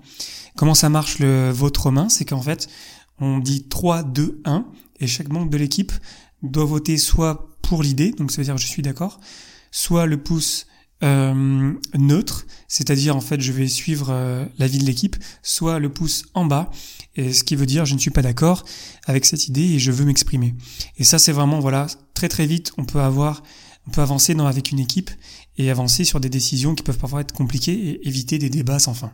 Comment 0.57 0.75
ça 0.75 0.89
marche 0.89 1.19
le 1.19 1.51
vote 1.51 1.77
romain? 1.77 2.09
C'est 2.09 2.25
qu'en 2.25 2.43
fait, 2.43 2.69
on 3.21 3.39
dit 3.39 3.69
3, 3.69 4.03
2, 4.03 4.43
1, 4.45 4.67
et 5.01 5.07
chaque 5.07 5.29
membre 5.29 5.51
de 5.51 5.57
l'équipe 5.57 5.93
doit 6.43 6.65
voter 6.65 6.99
soit 6.99 7.57
pour 7.63 7.83
l'idée, 7.83 8.13
donc 8.13 8.31
ça 8.31 8.39
veut 8.39 8.45
dire 8.45 8.57
je 8.57 8.67
suis 8.67 8.83
d'accord, 8.83 9.21
soit 9.71 10.07
le 10.07 10.23
pouce 10.23 10.67
euh, 11.05 11.73
neutre, 11.97 12.47
c'est-à-dire 12.67 13.15
en 13.17 13.21
fait 13.21 13.41
je 13.41 13.53
vais 13.53 13.69
suivre 13.69 14.09
euh, 14.11 14.45
l'avis 14.59 14.79
de 14.79 14.85
l'équipe, 14.85 15.17
soit 15.43 15.79
le 15.79 15.93
pouce 15.93 16.25
en 16.35 16.45
bas, 16.45 16.71
et 17.15 17.33
ce 17.33 17.45
qui 17.45 17.57
veut 17.57 17.67
dire 17.67 17.85
je 17.85 17.95
ne 17.95 17.99
suis 17.99 18.11
pas 18.11 18.23
d'accord 18.23 18.65
avec 19.07 19.25
cette 19.25 19.49
idée 19.49 19.63
et 19.75 19.79
je 19.79 19.93
veux 19.93 20.05
m'exprimer. 20.05 20.55
Et 20.97 21.05
ça 21.05 21.19
c'est 21.19 21.33
vraiment 21.33 21.61
voilà 21.61 21.87
très 22.15 22.29
très 22.29 22.47
vite 22.47 22.73
on 22.79 22.85
peut 22.85 23.01
avoir 23.01 23.43
on 23.87 23.91
peut 23.91 24.03
avancer 24.03 24.35
avec 24.39 24.71
une 24.71 24.81
équipe 24.81 25.11
et 25.57 25.71
avancer 25.71 26.05
sur 26.05 26.21
des 26.21 26.29
décisions 26.29 26.75
qui 26.75 26.83
peuvent 26.83 26.99
parfois 26.99 27.23
être 27.23 27.33
compliquées 27.33 27.73
et 27.73 28.09
éviter 28.09 28.39
des 28.39 28.51
débats 28.51 28.79
sans 28.79 28.95
fin. 28.95 29.13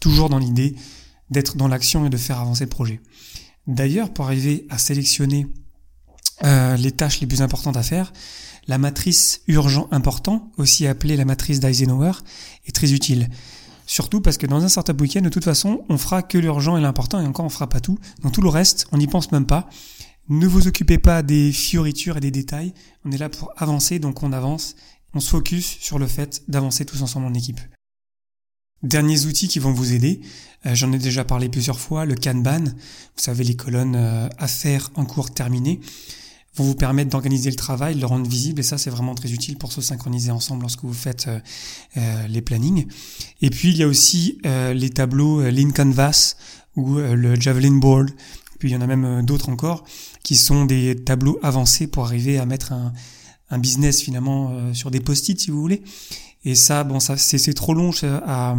Toujours 0.00 0.28
dans 0.28 0.38
l'idée 0.38 0.74
d'être 1.30 1.56
dans 1.56 1.68
l'action 1.68 2.06
et 2.06 2.10
de 2.10 2.16
faire 2.16 2.38
avancer 2.38 2.64
le 2.64 2.70
projet. 2.70 3.00
D'ailleurs, 3.66 4.12
pour 4.12 4.26
arriver 4.26 4.66
à 4.70 4.78
sélectionner 4.78 5.46
euh, 6.44 6.76
les 6.76 6.92
tâches 6.92 7.20
les 7.20 7.26
plus 7.26 7.42
importantes 7.42 7.76
à 7.76 7.82
faire, 7.82 8.12
la 8.68 8.78
matrice 8.78 9.42
urgent 9.46 9.88
important, 9.90 10.50
aussi 10.56 10.86
appelée 10.86 11.16
la 11.16 11.24
matrice 11.24 11.60
d'Eisenhower, 11.60 12.12
est 12.66 12.74
très 12.74 12.92
utile. 12.92 13.28
Surtout 13.86 14.20
parce 14.20 14.36
que 14.36 14.46
dans 14.46 14.64
un 14.64 14.68
startup 14.68 15.00
week-end, 15.00 15.20
de 15.20 15.28
toute 15.28 15.44
façon, 15.44 15.84
on 15.88 15.98
fera 15.98 16.22
que 16.22 16.38
l'urgent 16.38 16.76
et 16.76 16.80
l'important, 16.80 17.20
et 17.20 17.26
encore 17.26 17.44
on 17.44 17.50
fera 17.50 17.68
pas 17.68 17.80
tout. 17.80 17.98
Dans 18.22 18.30
tout 18.30 18.40
le 18.40 18.48
reste, 18.48 18.86
on 18.90 18.98
n'y 18.98 19.06
pense 19.06 19.30
même 19.30 19.46
pas. 19.46 19.68
Ne 20.28 20.48
vous 20.48 20.66
occupez 20.66 20.98
pas 20.98 21.22
des 21.22 21.52
fioritures 21.52 22.16
et 22.16 22.20
des 22.20 22.32
détails. 22.32 22.74
On 23.04 23.12
est 23.12 23.18
là 23.18 23.28
pour 23.28 23.52
avancer, 23.56 24.00
donc 24.00 24.24
on 24.24 24.32
avance. 24.32 24.74
On 25.14 25.20
se 25.20 25.30
focus 25.30 25.78
sur 25.80 26.00
le 26.00 26.08
fait 26.08 26.42
d'avancer 26.48 26.84
tous 26.84 27.02
ensemble 27.02 27.26
en 27.26 27.34
équipe. 27.34 27.60
Derniers 28.86 29.26
outils 29.26 29.48
qui 29.48 29.58
vont 29.58 29.72
vous 29.72 29.94
aider, 29.94 30.20
euh, 30.64 30.76
j'en 30.76 30.92
ai 30.92 30.98
déjà 30.98 31.24
parlé 31.24 31.48
plusieurs 31.48 31.80
fois, 31.80 32.04
le 32.04 32.14
Kanban, 32.14 32.62
vous 32.62 32.72
savez 33.16 33.42
les 33.42 33.56
colonnes 33.56 33.96
euh, 33.96 34.28
à 34.38 34.46
faire 34.46 34.92
en 34.94 35.04
cours 35.04 35.32
terminé 35.32 35.80
vont 36.54 36.64
vous 36.64 36.76
permettre 36.76 37.10
d'organiser 37.10 37.50
le 37.50 37.56
travail, 37.56 37.96
de 37.96 38.00
le 38.00 38.06
rendre 38.06 38.30
visible, 38.30 38.60
et 38.60 38.62
ça 38.62 38.78
c'est 38.78 38.88
vraiment 38.88 39.14
très 39.14 39.30
utile 39.32 39.58
pour 39.58 39.72
se 39.72 39.80
synchroniser 39.80 40.30
ensemble 40.30 40.62
lorsque 40.62 40.84
vous 40.84 40.94
faites 40.94 41.28
euh, 41.96 42.26
les 42.28 42.40
plannings. 42.40 42.86
Et 43.42 43.50
puis 43.50 43.70
il 43.70 43.76
y 43.76 43.82
a 43.82 43.88
aussi 43.88 44.38
les 44.44 44.88
tableaux 44.88 45.42
Lean 45.42 45.70
Canvas 45.72 46.36
ou 46.74 46.94
le 46.94 47.38
Javelin 47.38 47.76
Board, 47.76 48.10
puis 48.58 48.70
il 48.70 48.72
y 48.72 48.76
en 48.76 48.80
a 48.80 48.86
même 48.86 49.26
d'autres 49.26 49.50
encore, 49.50 49.84
qui 50.22 50.34
sont 50.34 50.64
des 50.64 50.96
tableaux 50.96 51.38
avancés 51.42 51.88
pour 51.88 52.04
arriver 52.04 52.38
à 52.38 52.46
mettre 52.46 52.72
un 53.50 53.58
business 53.58 54.00
finalement 54.00 54.72
sur 54.72 54.90
des 54.90 55.00
post-it 55.00 55.38
si 55.38 55.50
vous 55.50 55.60
voulez. 55.60 55.82
Et 56.46 56.54
ça, 56.54 56.84
bon, 56.84 57.00
ça 57.00 57.16
c'est 57.16 57.54
trop 57.54 57.74
long 57.74 57.90
à, 58.04 58.56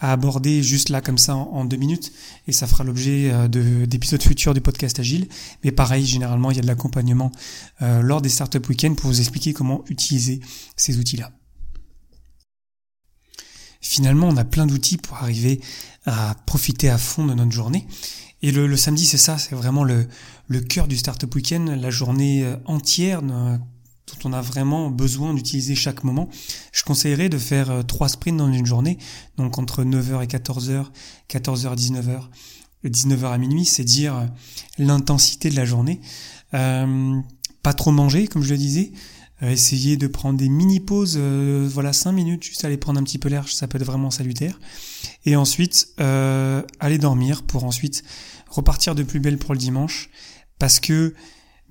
aborder 0.00 0.62
juste 0.62 0.90
là 0.90 1.00
comme 1.00 1.16
ça 1.16 1.34
en, 1.34 1.64
deux 1.64 1.78
minutes, 1.78 2.12
et 2.46 2.52
ça 2.52 2.66
fera 2.66 2.84
l'objet 2.84 3.30
euh, 3.32 3.48
d'épisodes 3.86 4.22
futurs 4.22 4.52
du 4.52 4.60
podcast 4.60 5.00
Agile. 5.00 5.26
Mais 5.64 5.72
pareil, 5.72 6.04
généralement, 6.04 6.50
il 6.50 6.56
y 6.56 6.58
a 6.58 6.62
de 6.62 6.66
l'accompagnement 6.66 7.32
euh, 7.80 8.02
lors 8.02 8.20
des 8.20 8.28
Startup 8.28 8.68
Weekends 8.68 8.94
pour 8.96 9.06
vous 9.06 9.20
expliquer 9.20 9.54
comment 9.54 9.82
utiliser 9.88 10.40
ces 10.76 10.98
outils-là. 10.98 11.32
Finalement, 13.80 14.28
on 14.28 14.36
a 14.36 14.44
plein 14.44 14.66
d'outils 14.66 14.98
pour 14.98 15.16
arriver 15.16 15.62
à 16.04 16.36
profiter 16.44 16.90
à 16.90 16.98
fond 16.98 17.24
de 17.24 17.32
notre 17.32 17.52
journée. 17.52 17.86
Et 18.42 18.52
le, 18.52 18.66
le 18.66 18.76
samedi, 18.76 19.06
c'est 19.06 19.16
ça, 19.16 19.38
c'est 19.38 19.54
vraiment 19.54 19.84
le, 19.84 20.06
le 20.48 20.60
cœur 20.60 20.86
du 20.86 20.98
Startup 20.98 21.34
Weekend, 21.34 21.70
la 21.70 21.90
journée 21.90 22.44
euh, 22.44 22.56
entière 22.66 23.22
dont 24.12 24.30
on 24.30 24.32
a 24.32 24.40
vraiment 24.40 24.90
besoin 24.90 25.34
d'utiliser 25.34 25.74
chaque 25.74 26.04
moment. 26.04 26.28
Je 26.72 26.82
conseillerais 26.84 27.28
de 27.28 27.38
faire 27.38 27.70
euh, 27.70 27.82
trois 27.82 28.08
sprints 28.08 28.36
dans 28.36 28.52
une 28.52 28.66
journée, 28.66 28.98
donc 29.36 29.58
entre 29.58 29.84
9h 29.84 30.22
et 30.22 30.26
14h, 30.26 30.86
14h 31.28 31.76
19h, 31.76 32.20
19h 32.84 33.32
à 33.32 33.38
minuit, 33.38 33.64
c'est 33.64 33.84
dire 33.84 34.16
euh, 34.16 34.26
l'intensité 34.78 35.50
de 35.50 35.56
la 35.56 35.64
journée. 35.64 36.00
Euh, 36.54 37.20
pas 37.62 37.74
trop 37.74 37.92
manger, 37.92 38.26
comme 38.26 38.42
je 38.42 38.50
le 38.50 38.58
disais. 38.58 38.92
essayer 39.40 39.96
de 39.96 40.06
prendre 40.06 40.38
des 40.38 40.48
mini 40.48 40.80
pauses, 40.80 41.16
voilà 41.16 41.92
5 41.92 42.12
minutes, 42.12 42.42
juste 42.42 42.64
aller 42.64 42.76
prendre 42.76 42.98
un 43.00 43.04
petit 43.04 43.18
peu 43.18 43.28
l'air, 43.28 43.48
ça 43.48 43.68
peut 43.68 43.78
être 43.78 43.84
vraiment 43.84 44.10
salutaire. 44.10 44.58
Et 45.24 45.36
ensuite, 45.36 45.94
aller 45.98 46.98
dormir 46.98 47.42
pour 47.44 47.62
ensuite 47.64 48.02
repartir 48.48 48.96
de 48.96 49.04
plus 49.04 49.20
belle 49.20 49.38
pour 49.38 49.54
le 49.54 49.58
dimanche. 49.58 50.10
Parce 50.58 50.80
que 50.80 51.14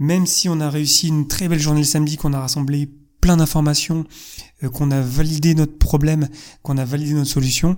même 0.02 0.26
si 0.26 0.50
on 0.50 0.60
a 0.60 0.70
réussi 0.70 1.10
une 1.10 1.28
très 1.28 1.48
belle 1.48 1.60
journée 1.60 1.82
le 1.82 1.86
samedi, 1.86 2.18
qu'on 2.18 2.34
a 2.34 2.40
rassemblé 2.40 2.90
plein 3.22 3.38
d'informations, 3.38 4.04
euh, 4.64 4.70
qu'on 4.70 4.90
a 4.90 5.00
validé 5.00 5.54
notre 5.54 5.78
problème, 5.78 6.28
qu'on 6.64 6.80
a 6.80 6.86
validé 6.86 7.14
notre 7.14 7.30
solution, 7.30 7.78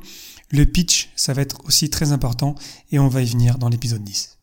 le 0.49 0.65
pitch, 0.65 1.09
ça 1.17 1.33
va 1.33 1.41
être 1.41 1.57
aussi 1.65 1.89
très 1.89 2.13
important 2.13 2.55
et 2.93 2.99
on 2.99 3.09
va 3.09 3.23
y 3.23 3.25
venir 3.25 3.57
dans 3.57 3.67
l'épisode 3.67 4.05
10. 4.05 4.37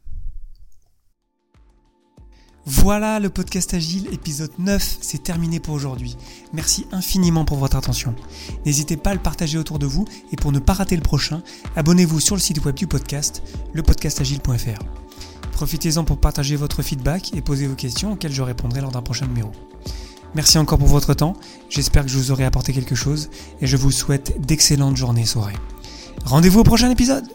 Voilà, 2.66 3.18
le 3.18 3.30
podcast 3.30 3.72
Agile, 3.72 4.08
épisode 4.12 4.52
9, 4.58 4.98
c'est 5.00 5.22
terminé 5.22 5.58
pour 5.58 5.72
aujourd'hui. 5.72 6.18
Merci 6.52 6.84
infiniment 6.92 7.46
pour 7.46 7.56
votre 7.56 7.78
attention. 7.78 8.14
N'hésitez 8.66 8.98
pas 8.98 9.10
à 9.10 9.14
le 9.14 9.20
partager 9.20 9.56
autour 9.56 9.78
de 9.78 9.86
vous 9.86 10.04
et 10.32 10.36
pour 10.36 10.52
ne 10.52 10.58
pas 10.58 10.74
rater 10.74 10.96
le 10.96 11.02
prochain, 11.02 11.42
abonnez-vous 11.76 12.20
sur 12.20 12.36
le 12.36 12.42
site 12.42 12.62
web 12.62 12.74
du 12.74 12.86
podcast, 12.86 13.42
lepodcastagile.fr. 13.72 15.09
Profitez-en 15.60 16.04
pour 16.04 16.16
partager 16.16 16.56
votre 16.56 16.80
feedback 16.80 17.34
et 17.34 17.42
poser 17.42 17.66
vos 17.66 17.74
questions 17.74 18.12
auxquelles 18.12 18.32
je 18.32 18.40
répondrai 18.40 18.80
lors 18.80 18.92
d'un 18.92 19.02
prochain 19.02 19.26
numéro. 19.26 19.52
Merci 20.34 20.56
encore 20.56 20.78
pour 20.78 20.88
votre 20.88 21.12
temps, 21.12 21.36
j'espère 21.68 22.02
que 22.02 22.08
je 22.08 22.16
vous 22.16 22.30
aurai 22.30 22.46
apporté 22.46 22.72
quelque 22.72 22.94
chose 22.94 23.28
et 23.60 23.66
je 23.66 23.76
vous 23.76 23.90
souhaite 23.90 24.40
d'excellentes 24.40 24.96
journées 24.96 25.20
et 25.20 25.26
soirées. 25.26 25.58
Rendez-vous 26.24 26.60
au 26.60 26.64
prochain 26.64 26.90
épisode 26.90 27.28